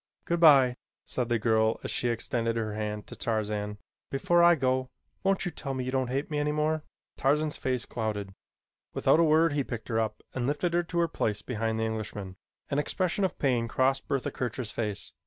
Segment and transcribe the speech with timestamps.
[0.25, 3.77] "Good bye," said the girl as she extended her hand to Tarzan.
[4.09, 4.89] "Before I go
[5.21, 6.81] won't you tell me you don't hate me any more?"
[7.17, 8.33] Tarzan's face clouded.
[8.95, 11.85] Without a word he picked her up and lifted her to her place behind the
[11.85, 12.35] Englishman.
[12.71, 15.13] An expression of pain crossed Bertha Kircher's face.